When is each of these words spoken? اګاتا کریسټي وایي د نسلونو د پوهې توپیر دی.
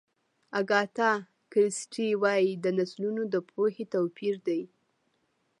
اګاتا 0.59 1.11
کریسټي 1.51 2.09
وایي 2.21 2.51
د 2.63 2.65
نسلونو 2.77 3.21
د 3.33 3.35
پوهې 3.49 3.83
توپیر 3.93 4.35
دی. 4.47 4.61